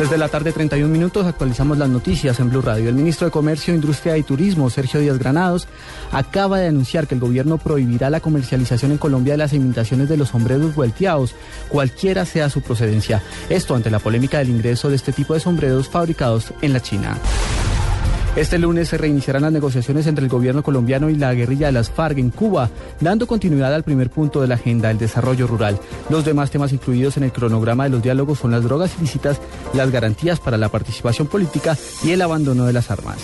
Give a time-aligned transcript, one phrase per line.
[0.00, 2.88] Desde la tarde 31 minutos actualizamos las noticias en Blue Radio.
[2.88, 5.68] El ministro de Comercio, Industria y Turismo, Sergio Díaz Granados,
[6.10, 10.16] acaba de anunciar que el gobierno prohibirá la comercialización en Colombia de las imitaciones de
[10.16, 11.34] los sombreros vuelteados,
[11.68, 13.22] cualquiera sea su procedencia.
[13.50, 17.18] Esto ante la polémica del ingreso de este tipo de sombreros fabricados en la China.
[18.36, 21.90] Este lunes se reiniciarán las negociaciones entre el gobierno colombiano y la guerrilla de las
[21.90, 25.80] FARC en Cuba, dando continuidad al primer punto de la agenda, el desarrollo rural.
[26.08, 29.40] Los demás temas incluidos en el cronograma de los diálogos son las drogas ilícitas,
[29.74, 33.18] las garantías para la participación política y el abandono de las armas.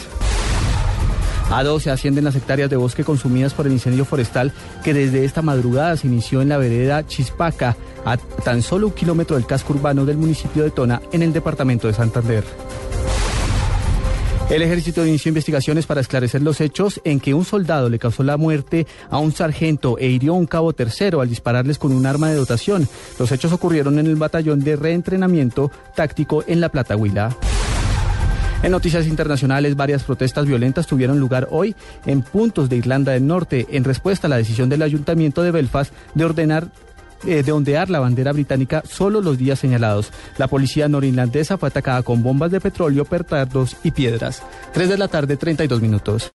[1.50, 5.42] A 12 ascienden las hectáreas de bosque consumidas por el incendio forestal que desde esta
[5.42, 10.04] madrugada se inició en la vereda Chispaca, a tan solo un kilómetro del casco urbano
[10.04, 12.44] del municipio de Tona, en el departamento de Santander.
[14.48, 18.36] El ejército inició investigaciones para esclarecer los hechos en que un soldado le causó la
[18.36, 22.30] muerte a un sargento e hirió a un cabo tercero al dispararles con un arma
[22.30, 22.88] de dotación.
[23.18, 27.36] Los hechos ocurrieron en el batallón de reentrenamiento táctico en La Plata Huila.
[28.62, 31.74] En noticias internacionales, varias protestas violentas tuvieron lugar hoy
[32.06, 35.92] en puntos de Irlanda del Norte en respuesta a la decisión del ayuntamiento de Belfast
[36.14, 36.68] de ordenar
[37.24, 40.10] eh, de ondear la bandera británica solo los días señalados.
[40.38, 44.42] La policía norirlandesa fue atacada con bombas de petróleo, petardos y piedras.
[44.72, 46.32] 3 de la tarde, 32 minutos.